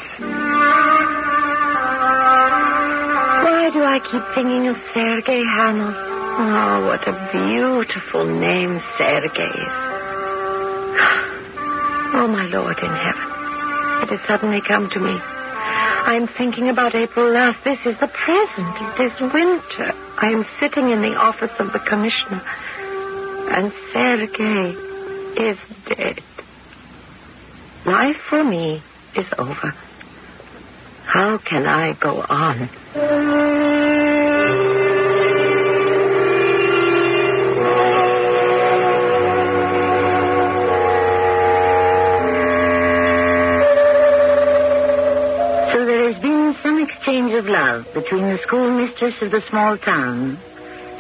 [3.42, 6.11] Why do I keep thinking of Sergei Hanov?
[6.34, 9.58] Oh, what a beautiful name Sergei.
[12.14, 13.28] Oh, my Lord in heaven.
[14.02, 15.12] It has suddenly come to me.
[15.18, 17.64] I am thinking about April last.
[17.64, 19.00] This is the present.
[19.00, 19.92] It is winter.
[20.18, 22.42] I am sitting in the office of the commissioner.
[23.48, 24.76] And Sergei
[25.50, 26.20] is dead.
[27.86, 28.82] Life for me
[29.16, 29.74] is over.
[31.04, 32.68] How can I go on?
[47.32, 50.38] Exchange of love between the schoolmistress of the small town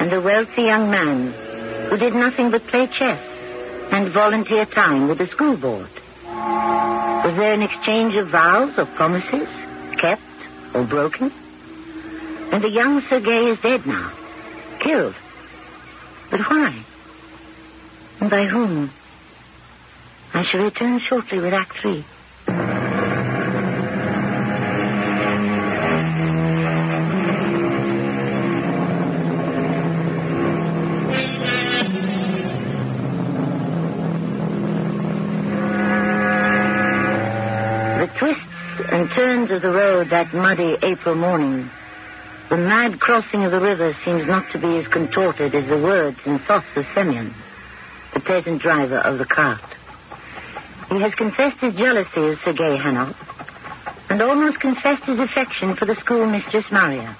[0.00, 1.32] and the wealthy young man
[1.90, 3.20] who did nothing but play chess
[3.92, 5.90] and volunteer time with the school board.
[6.24, 9.48] Was there an exchange of vows or promises,
[10.00, 10.22] kept
[10.74, 11.30] or broken?
[12.52, 14.12] And the young Sergei is dead now,
[14.80, 15.14] killed.
[16.30, 16.84] But why?
[18.20, 18.90] And by whom?
[20.32, 22.04] I shall return shortly with Act Three.
[39.50, 41.68] Of the road that muddy April morning,
[42.50, 46.18] the mad crossing of the river seems not to be as contorted as the words
[46.24, 47.34] and thoughts of Semyon,
[48.14, 49.64] the peasant driver of the cart.
[50.90, 53.16] He has confessed his jealousy of Sergei Hanov
[54.10, 57.16] and almost confessed his affection for the schoolmistress Maria.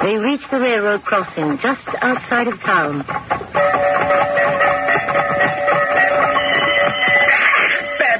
[0.00, 3.04] They reach the railroad crossing just outside of town.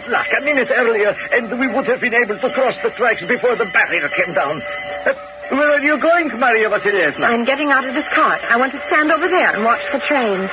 [0.08, 0.26] Luck.
[0.36, 3.66] A minute earlier, and we would have been able to cross the tracks before the
[3.66, 4.62] barrier came down.
[5.06, 5.12] Uh,
[5.50, 7.22] where are you going, Maria Vasilievna?
[7.24, 8.40] I'm getting out of this cart.
[8.50, 10.50] I want to stand over there and watch the trains.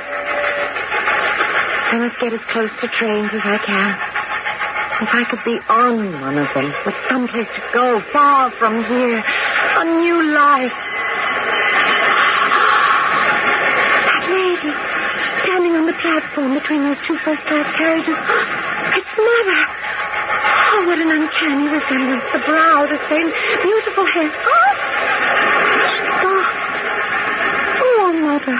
[1.93, 3.91] I must get as close to trains as I can.
[5.01, 9.21] If I could be on one of them, with someplace to go, far from here,
[9.21, 10.92] a new life.
[15.93, 18.17] The platform between those two first-class carriages.
[18.97, 19.61] It's Mother.
[20.73, 22.25] Oh, what an uncanny resemblance.
[22.33, 23.29] The brow, the same
[23.61, 24.31] beautiful hair.
[24.33, 24.73] Oh,
[26.23, 26.43] oh,
[27.83, 28.57] oh Mother.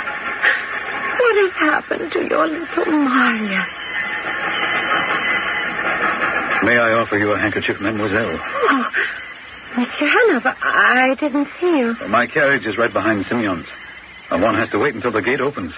[1.17, 3.65] What has happened to your little Maria?
[6.63, 8.39] May I offer you a handkerchief, mademoiselle?
[8.39, 8.86] Oh,
[9.74, 10.08] Mr.
[10.08, 11.96] Hanover, I didn't see you.
[12.08, 13.65] My carriage is right behind Simeon's.
[14.30, 15.74] And one has to wait until the gate opens.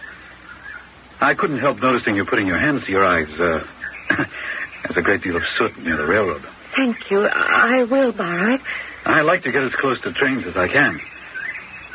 [1.26, 3.28] I couldn't help noticing you putting your hands to your eyes.
[3.34, 3.66] Uh,
[4.86, 6.46] there's a great deal of soot near the railroad.
[6.76, 7.26] Thank you.
[7.26, 8.62] I will borrow it.
[9.06, 11.02] I like to get as close to trains as I can.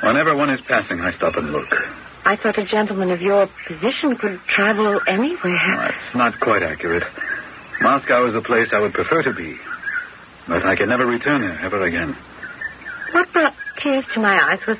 [0.02, 1.68] Whenever one is passing, I stop and look.
[2.24, 5.76] I thought a gentleman of your position could travel anywhere.
[5.78, 7.04] That's not quite accurate.
[7.80, 9.56] Moscow is the place I would prefer to be.
[10.48, 12.16] But I can never return there ever again.
[13.12, 14.78] What brought tears to my eyes was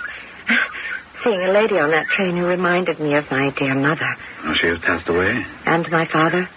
[1.25, 4.09] seeing a lady on that train who reminded me of my dear mother
[4.45, 5.45] Oh, she has passed away.
[5.67, 6.49] and my father.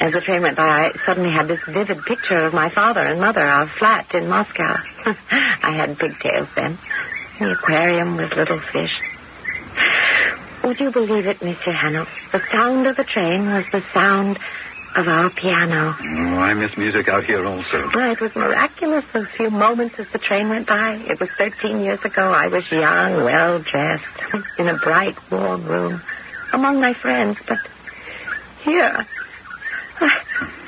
[0.00, 3.20] As the train went by, I suddenly had this vivid picture of my father and
[3.20, 4.76] mother, our flat in Moscow.
[5.06, 6.78] I had pigtails then.
[7.38, 8.90] The aquarium with little fish.
[10.64, 11.74] Would you believe it, Mr.
[11.74, 12.08] Hanov?
[12.32, 14.38] The sound of the train was the sound
[14.96, 15.94] of our piano.
[15.98, 17.90] Oh, I miss music out here also.
[17.94, 20.94] Well, it was miraculous those few moments as the train went by.
[21.08, 22.22] It was 13 years ago.
[22.22, 24.04] I was young, well dressed,
[24.58, 26.02] in a bright, warm room,
[26.52, 27.38] among my friends.
[27.46, 27.58] But
[28.62, 29.06] here,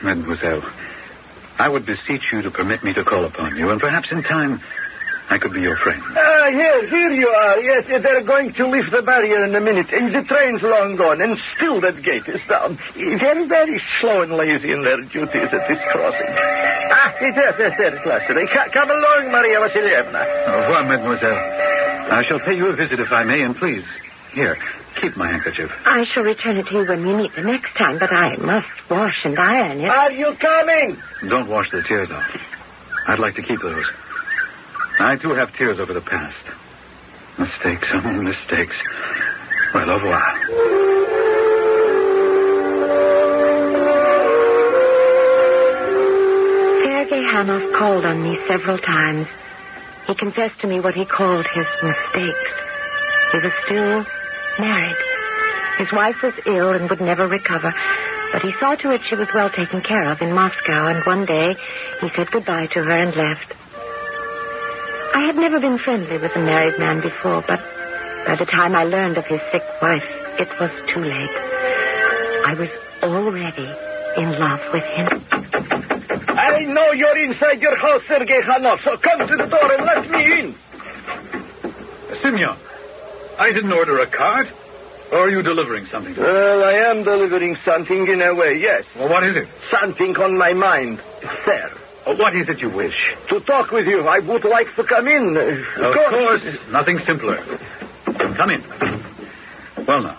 [0.02, 0.62] Mademoiselle,
[1.58, 4.60] I would beseech you to permit me to call upon you, and perhaps in time
[5.28, 6.00] I could be your friend.
[6.14, 7.58] Ah, here, here you are.
[7.58, 11.20] Yes, they're going to lift the barrier in a minute, and the train's long gone,
[11.20, 12.78] and still that gate is down.
[12.94, 16.30] They're very slow and lazy in their duties at this crossing.
[16.30, 18.28] Ah, there, there, there, at last.
[18.30, 20.22] They Come along, Maria Vasilievna.
[20.46, 21.38] Au revoir, mademoiselle.
[22.12, 23.82] I shall pay you a visit if I may, and please,
[24.32, 24.56] here,
[25.00, 25.72] keep my handkerchief.
[25.84, 28.68] I shall return it to you when we meet the next time, but I must
[28.88, 29.88] wash and iron it.
[29.90, 30.96] Are you coming?
[31.28, 32.30] Don't wash the tears off.
[33.08, 33.84] I'd like to keep those.
[34.98, 36.36] I, too, have tears over the past.
[37.38, 38.76] Mistakes, oh, mistakes.
[39.74, 41.46] Well, au revoir.
[46.82, 49.26] Sergei Hanov called on me several times.
[50.06, 52.50] He confessed to me what he called his mistakes.
[53.32, 54.06] He was still
[54.58, 54.96] married.
[55.78, 57.74] His wife was ill and would never recover,
[58.32, 61.26] but he saw to it she was well taken care of in Moscow, and one
[61.26, 61.54] day
[62.00, 63.52] he said goodbye to her and left.
[65.26, 67.58] I had never been friendly with a married man before, but
[68.30, 70.06] by the time I learned of his sick wife,
[70.38, 71.36] it was too late.
[72.46, 72.70] I was
[73.02, 73.66] already
[74.22, 75.08] in love with him.
[76.30, 80.10] I know you're inside your house, Sergei Hanov, so come to the door and let
[80.14, 80.54] me in.
[82.22, 82.56] Simeon,
[83.36, 84.46] I didn't order a cart.
[85.10, 86.14] Or are you delivering something?
[86.14, 86.24] to me?
[86.24, 88.84] Well, I am delivering something in a way, yes.
[88.94, 89.48] Well, what is it?
[89.72, 91.02] Something on my mind.
[91.44, 91.72] Sir,
[92.14, 92.94] what is it you wish?
[93.28, 95.36] to talk with you, I would like to come in.
[95.36, 97.36] Uh, Of course, nothing simpler.
[98.36, 98.62] Come in.
[99.86, 100.18] Well, now,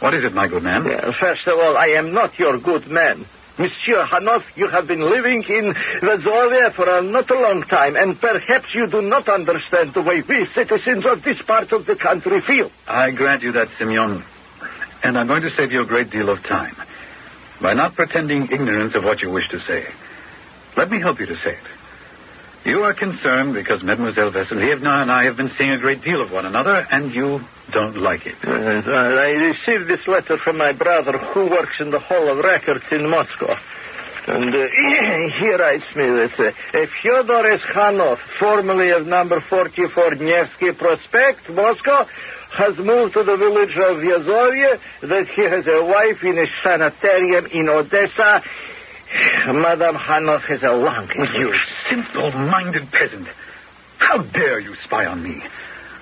[0.00, 0.84] what is it, my good man?
[0.84, 3.26] Well, first of all, I am not your good man.
[3.58, 8.18] Monsieur Hanov, you have been living in Vyazovia for a not a long time, and
[8.20, 12.40] perhaps you do not understand the way we citizens of this part of the country
[12.46, 12.70] feel.
[12.86, 14.22] I grant you that, Simeon.
[15.02, 16.76] And I'm going to save you a great deal of time
[17.60, 19.86] by not pretending ignorance of what you wish to say.
[20.78, 21.66] Let me help you to say it.
[22.64, 26.30] You are concerned because Mademoiselle Vasilievna and I have been seeing a great deal of
[26.30, 27.40] one another, and you
[27.72, 28.36] don't like it.
[28.46, 32.84] Uh, I received this letter from my brother who works in the Hall of Records
[32.92, 33.58] in Moscow.
[34.28, 34.68] And uh,
[35.40, 42.06] he writes me that uh, Fyodor Hanov, formerly of number 44 Nevsky Prospect, Moscow,
[42.56, 47.46] has moved to the village of Vyazovia, that he has a wife in a sanitarium
[47.46, 48.44] in Odessa.
[49.46, 51.08] Madame Hanov has a lung.
[51.38, 51.54] You
[51.90, 53.28] simple-minded peasant.
[53.98, 55.42] How dare you spy on me?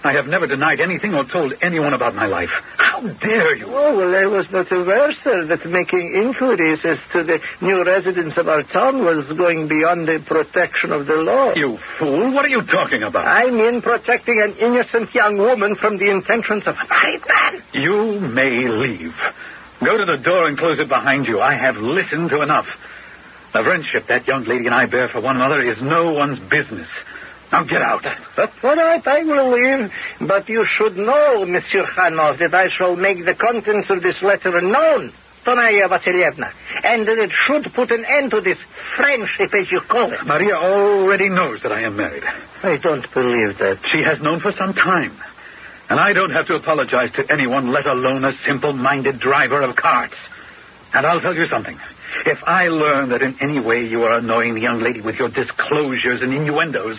[0.04, 2.50] I have never denied anything or told anyone about my life.
[2.78, 3.66] How dare you?
[3.66, 8.38] Oh, well, I was not aware, sir, that making inquiries as to the new residents
[8.38, 11.54] of our town was going beyond the protection of the law.
[11.57, 12.32] You fool.
[12.32, 13.26] What are you talking about?
[13.26, 17.62] I mean protecting an innocent young woman from the intentions of a married man.
[17.74, 19.14] You may leave.
[19.84, 21.40] Go to the door and close it behind you.
[21.40, 22.66] I have listened to enough.
[23.57, 26.88] The friendship that young lady and I bear for one another is no one's business.
[27.50, 28.04] Now get out.
[28.04, 29.90] All right, I will leave.
[30.28, 34.61] But you should know, Monsieur Hanov, that I shall make the contents of this letter
[34.61, 35.11] known
[35.46, 36.52] to Maria Vasilievna,
[36.84, 38.59] and that it should put an end to this
[38.94, 40.26] friendship, as you call it.
[40.26, 42.24] Maria already knows that I am married.
[42.62, 43.78] I don't believe that.
[43.90, 45.16] She has known for some time.
[45.88, 49.76] And I don't have to apologize to anyone, let alone a simple minded driver of
[49.76, 50.16] carts.
[50.92, 51.80] And I'll tell you something.
[52.27, 55.29] If I learn that in any way you are annoying the young lady with your
[55.29, 56.99] disclosures and innuendos,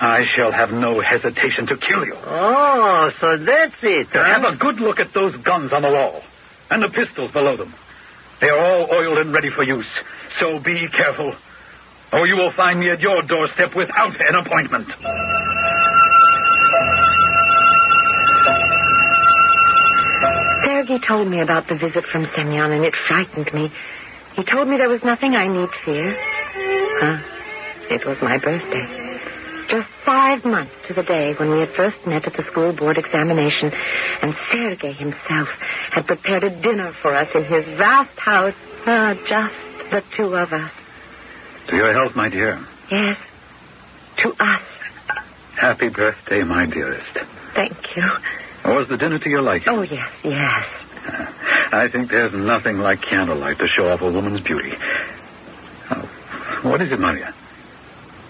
[0.00, 2.16] I shall have no hesitation to kill you.
[2.16, 4.08] Oh, so that's it.
[4.12, 4.24] Huh?
[4.24, 6.20] Have a good look at those guns on the wall
[6.70, 7.72] and the pistols below them.
[8.40, 9.86] They are all oiled and ready for use.
[10.40, 11.32] So be careful,
[12.12, 14.88] or you will find me at your doorstep without an appointment.
[20.64, 23.70] Sergei told me about the visit from Semyon, and it frightened me.
[24.36, 26.14] He told me there was nothing I need fear.
[27.00, 27.18] Huh?
[27.90, 28.86] It was my birthday.
[29.68, 32.98] Just five months to the day when we had first met at the school board
[32.98, 33.72] examination,
[34.22, 35.48] and Sergei himself
[35.92, 38.54] had prepared a dinner for us in his vast house.
[38.86, 40.70] Ah, just the two of us.
[41.68, 42.64] To your health, my dear.
[42.90, 43.18] Yes,
[44.22, 44.62] to us.
[45.58, 47.18] Happy birthday, my dearest.
[47.54, 48.04] Thank you.
[48.64, 49.68] Was the dinner to your liking?
[49.70, 50.64] Oh, yes, yes.
[51.72, 54.72] I think there's nothing like candlelight to show off a woman's beauty.
[55.90, 56.08] Oh,
[56.62, 57.34] what is it, Maria?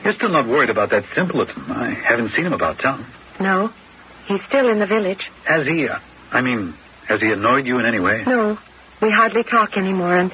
[0.04, 1.62] You're still not worried about that simpleton.
[1.70, 3.06] I haven't seen him about town.
[3.40, 3.70] No,
[4.26, 5.20] he's still in the village.
[5.44, 5.88] Has he?
[5.88, 5.98] Uh,
[6.30, 6.74] I mean,
[7.08, 8.22] has he annoyed you in any way?
[8.26, 8.58] No,
[9.02, 10.30] we hardly talk anymore, and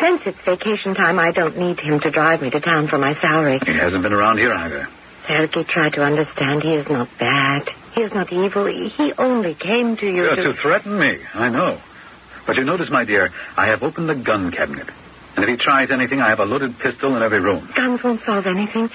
[0.00, 3.18] since it's vacation time, I don't need him to drive me to town for my
[3.20, 3.60] salary.
[3.64, 4.88] He hasn't been around here either.
[5.26, 7.68] Sergei tried to understand he is not bad.
[7.94, 8.66] He is not evil.
[8.66, 10.42] He only came to you Yeah, to...
[10.52, 11.80] to threaten me, I know.
[12.46, 14.88] But you notice, my dear, I have opened the gun cabinet.
[15.36, 17.68] And if he tries anything, I have a loaded pistol in every room.
[17.74, 18.90] Guns won't solve anything.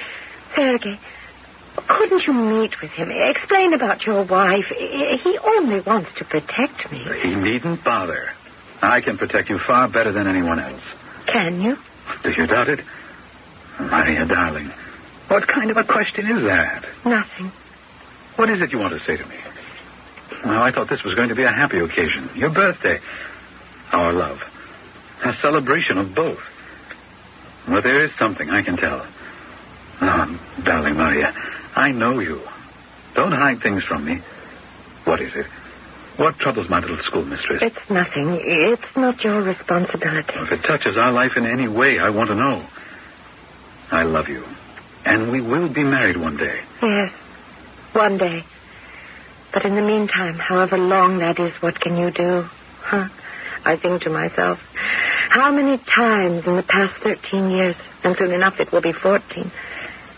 [0.56, 1.00] Sergei,
[1.88, 3.12] couldn't you meet with him?
[3.12, 4.66] Explain about your wife.
[4.70, 7.06] He only wants to protect me.
[7.22, 8.30] He needn't bother.
[8.82, 10.82] I can protect you far better than anyone else.
[11.28, 11.78] Can you?
[12.24, 12.80] Do you doubt it?
[13.80, 14.72] Maria, darling,
[15.30, 16.86] what kind of a question is that?
[17.06, 17.52] Nothing.
[18.40, 19.36] What is it you want to say to me?
[20.46, 22.30] Well, I thought this was going to be a happy occasion.
[22.36, 22.98] Your birthday.
[23.92, 24.40] Our love.
[25.26, 26.40] A celebration of both.
[27.68, 29.06] But there is something I can tell.
[30.00, 31.34] Oh, darling Maria,
[31.76, 32.40] I know you.
[33.14, 34.22] Don't hide things from me.
[35.04, 35.46] What is it?
[36.16, 37.60] What troubles my little schoolmistress?
[37.62, 38.40] It's nothing.
[38.42, 40.34] It's not your responsibility.
[40.34, 42.66] If it touches our life in any way, I want to know.
[43.92, 44.46] I love you.
[45.04, 46.62] And we will be married one day.
[46.82, 47.12] Yes,
[47.94, 48.44] one day.
[49.54, 52.44] But in the meantime, however long that is, what can you do?
[52.82, 53.10] Huh?
[53.66, 54.60] I think to myself,
[55.30, 59.52] how many times in the past 13 years, and soon enough it will be 14,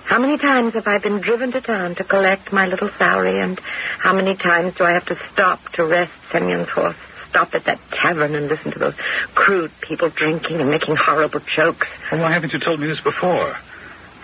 [0.05, 3.59] how many times have I been driven to town to collect my little salary, and
[3.99, 6.97] how many times do I have to stop to rest Semyon's horse,
[7.29, 8.95] stop at that tavern and listen to those
[9.35, 11.87] crude people drinking and making horrible jokes?
[12.11, 13.55] Well, why haven't you told me this before?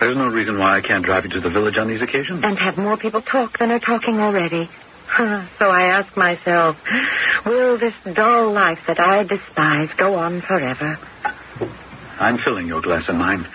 [0.00, 2.42] There's no reason why I can't drive you to the village on these occasions.
[2.44, 4.68] And have more people talk than are talking already.
[5.10, 6.76] Ah, so I ask myself,
[7.46, 10.98] will this dull life that I despise go on forever?
[12.20, 13.46] I'm filling your glass and mine.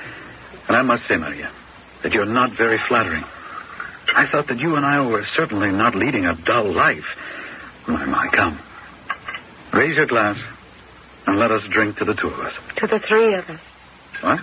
[0.68, 1.52] And I must say, Maria,
[2.02, 3.24] that you're not very flattering.
[4.16, 7.06] I thought that you and I were certainly not leading a dull life.
[7.88, 8.60] My, my, come.
[9.74, 10.40] Raise your glass
[11.28, 12.54] and let us drink to the two of us.
[12.78, 13.60] To the three of us.
[14.22, 14.40] What?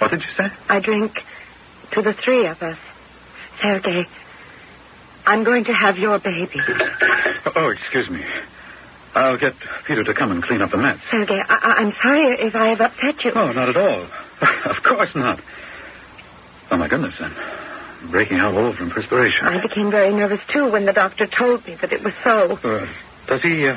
[0.00, 0.48] What did you say?
[0.68, 1.12] I drink
[1.92, 2.78] to the three of us.
[3.60, 4.06] Sergei,
[5.26, 6.58] I'm going to have your baby.
[7.54, 8.24] Oh, excuse me.
[9.14, 9.54] I'll get
[9.86, 10.98] Peter to come and clean up the mess.
[11.10, 13.32] Sergei, I- I'm sorry if I have upset you.
[13.34, 14.06] Oh, not at all.
[14.64, 15.40] of course not.
[16.70, 19.44] Oh, my goodness, I'm breaking out all from perspiration.
[19.46, 22.52] I became very nervous, too, when the doctor told me that it was so.
[22.66, 22.86] Uh,
[23.26, 23.76] does he, uh,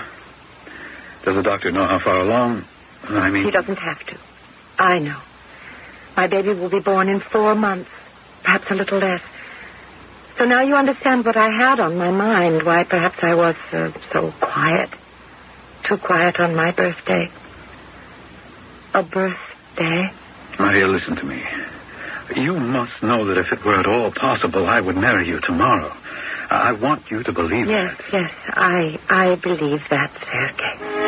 [1.26, 2.66] does the doctor know how far along?
[3.04, 4.18] I mean, He doesn't have to.
[4.80, 5.20] I know.
[6.16, 7.90] My baby will be born in four months,
[8.44, 9.22] perhaps a little less.
[10.38, 13.90] So now you understand what I had on my mind, why perhaps I was uh,
[14.12, 14.90] so quiet.
[15.88, 17.28] Too quiet on my birthday.
[18.94, 20.10] A birthday?
[20.60, 21.42] Maria, listen to me.
[22.36, 25.92] You must know that if it were at all possible, I would marry you tomorrow.
[26.50, 28.14] I want you to believe Yes, that.
[28.14, 31.03] yes, I I believe that, Sergei.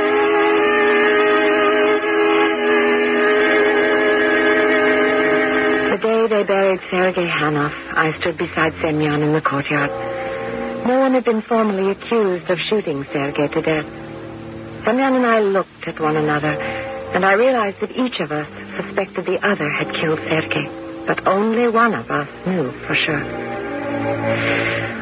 [6.46, 9.90] Buried Sergei Hanov, I stood beside Semyon in the courtyard.
[10.86, 13.86] No one had been formally accused of shooting Sergei to death.
[14.86, 19.26] Semyon and I looked at one another, and I realized that each of us suspected
[19.26, 20.70] the other had killed Sergei,
[21.08, 23.26] but only one of us knew for sure.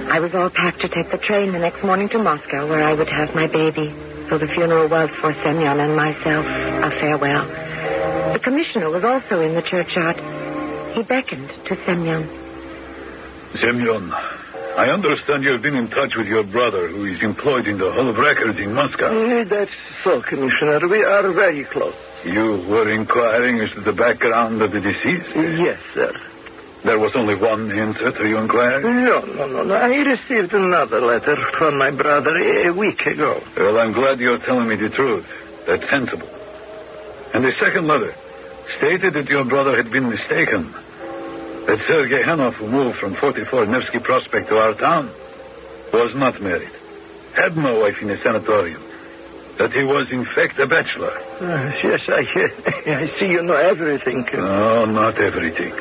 [0.08, 2.94] I was all packed to take the train the next morning to Moscow, where I
[2.94, 3.92] would have my baby.
[4.30, 7.46] So the funeral was for Semyon and myself a farewell.
[8.32, 10.18] The commissioner was also in the churchyard.
[10.96, 12.28] He beckoned to Semyon.
[13.62, 14.12] Semyon,
[14.78, 18.10] I understand you've been in touch with your brother, who is employed in the Hall
[18.10, 19.10] of Records in Moscow.
[19.14, 19.72] Eh, That's
[20.04, 20.88] so, Commissioner.
[20.88, 21.96] We are very close.
[22.26, 25.30] You were inquiring as to the background of the deceased?
[25.36, 26.12] Yes, sir.
[26.84, 28.84] There was only one answer to your inquiry?
[28.84, 29.74] No, no, no, no.
[29.76, 32.36] I received another letter from my brother
[32.68, 33.42] a week ago.
[33.56, 35.26] Well, I'm glad you're telling me the truth.
[35.66, 36.28] That's sensible.
[37.34, 38.14] And the second letter
[38.78, 40.74] stated that your brother had been mistaken.
[41.68, 45.08] That Sergei Hanov, who moved from 44 Nevsky Prospect to our town,
[45.94, 46.72] was not married,
[47.36, 48.82] had no wife in a sanatorium,
[49.58, 51.14] that he was, in fact, a bachelor.
[51.40, 52.24] Uh, yes, I,
[53.04, 54.26] I see you know everything.
[54.34, 55.72] No, not everything.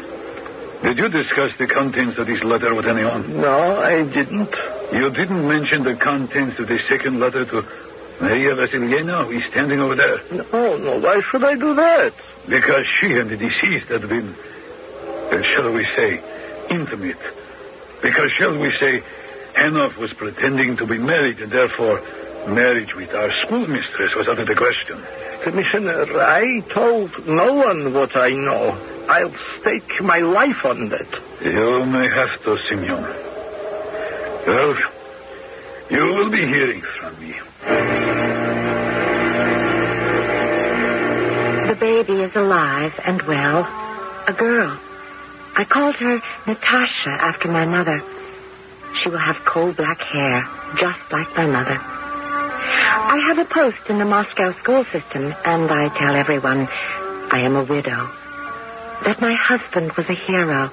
[0.82, 3.40] Did you discuss the contents of this letter with anyone?
[3.40, 4.50] No, I didn't.
[4.92, 7.62] You didn't mention the contents of the second letter to
[8.20, 10.18] Maria Vasilievna, who is standing over there?
[10.30, 10.98] No, no.
[11.00, 12.12] Why should I do that?
[12.48, 14.34] Because she and the deceased had been,
[15.32, 16.20] uh, shall we say,
[16.70, 17.18] intimate.
[18.02, 19.02] Because, shall we say,
[19.56, 22.00] Hanov was pretending to be married, and therefore
[22.48, 25.00] marriage with our schoolmistress was out of the question.
[25.44, 29.06] Commissioner, I told no one what I know.
[29.08, 31.10] I'll stake my life on that.
[31.44, 33.02] You may have to, Simeon.
[34.46, 34.76] Well,
[35.90, 37.34] you will be hearing from me.
[41.68, 43.64] The baby is alive and well.
[44.28, 44.78] A girl.
[45.54, 48.02] I called her Natasha after my mother.
[49.02, 50.48] She will have coal black hair,
[50.80, 51.78] just like my mother.
[51.78, 56.68] I have a post in the Moscow school system, and I tell everyone
[57.30, 58.10] I am a widow.
[59.04, 60.70] That my husband was a hero,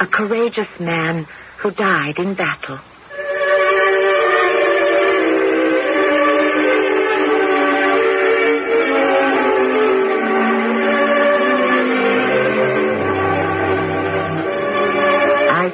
[0.00, 1.26] a courageous man
[1.58, 2.78] who died in battle.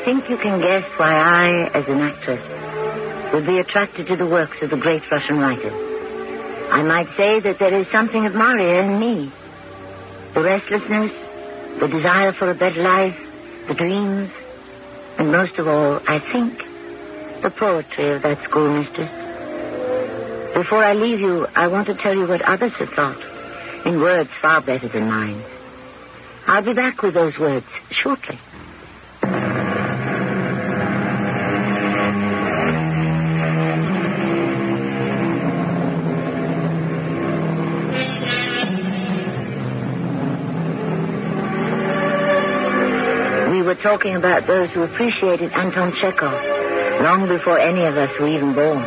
[0.06, 4.56] Think you can guess why I, as an actress, would be attracted to the works
[4.62, 5.72] of the great Russian writers.
[6.70, 9.32] I might say that there is something of Maria in me.
[10.32, 11.10] The restlessness,
[11.80, 13.18] the desire for a better life,
[13.66, 14.30] the dreams,
[15.18, 16.56] and most of all, I think,
[17.42, 19.10] the poetry of that schoolmistress.
[20.54, 23.20] Before I leave you, I want to tell you what others have thought,
[23.84, 25.42] in words far better than mine.
[26.46, 27.66] I'll be back with those words
[28.04, 28.38] shortly.
[43.76, 48.54] Were talking about those who appreciated Anton Chekhov long before any of us were even
[48.54, 48.82] born.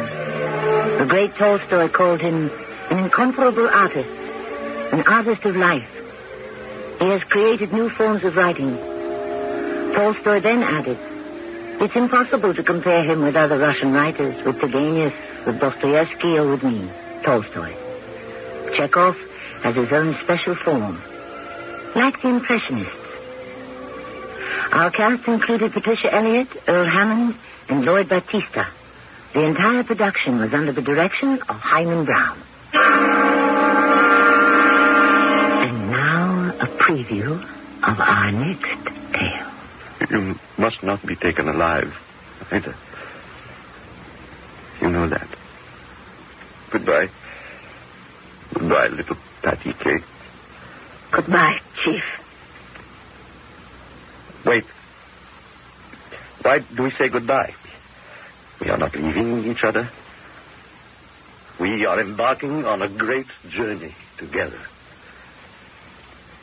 [0.97, 2.49] The great Tolstoy called him
[2.89, 4.09] an incomparable artist,
[4.93, 5.89] an artist of life.
[6.99, 8.75] He has created new forms of writing.
[9.93, 10.97] Tolstoy then added,
[11.81, 15.13] it's impossible to compare him with other Russian writers, with Turgenev,
[15.45, 16.89] with Dostoevsky, or with me,
[17.23, 17.73] Tolstoy.
[18.75, 19.15] Chekhov
[19.63, 21.01] has his own special form,
[21.95, 22.98] like the Impressionists.
[24.71, 27.35] Our cast included Patricia Elliott, Earl Hammond,
[27.69, 28.67] and Lloyd Battista.
[29.33, 32.41] The entire production was under the direction of Himan Brown.
[35.61, 37.41] And now a preview
[37.83, 39.51] of our next tale.
[40.09, 41.93] You must not be taken alive,
[42.51, 42.75] either.
[44.81, 45.27] You know that.
[46.71, 47.09] Goodbye.
[48.53, 50.03] Goodbye, little Patty Cake.
[51.11, 52.03] Goodbye, Chief.
[54.45, 54.63] Wait.
[56.41, 57.53] Why do we say goodbye?
[58.61, 59.89] We are not leaving each other.
[61.59, 64.59] We are embarking on a great journey together.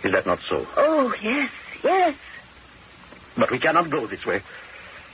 [0.05, 0.67] Is that not so?
[0.77, 1.51] Oh, yes,
[1.83, 2.15] yes.
[3.37, 4.43] But we cannot go this way.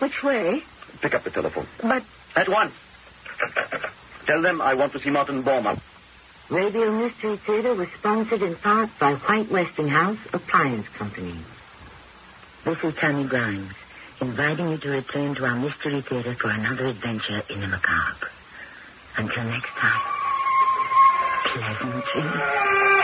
[0.00, 0.62] Which way?
[1.00, 1.66] Pick up the telephone.
[1.80, 2.02] But
[2.34, 2.72] At once.
[4.26, 5.80] Tell them I want to see Martin Bormann.
[6.50, 11.40] Radio Mystery Theater was sponsored in part by White Westinghouse Appliance Company.
[12.64, 13.72] This is Tammy Grimes.
[14.20, 18.28] inviting you to return to our Mystery Theater for another adventure in the macabre.
[19.16, 20.00] Until next time,
[21.54, 23.01] pleasant dreams.